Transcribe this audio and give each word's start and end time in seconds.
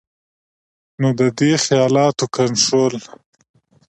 نو 1.01 1.09
د 1.19 1.21
دې 1.37 1.51
خيالاتو 1.65 2.25
کنټرول 2.35 2.95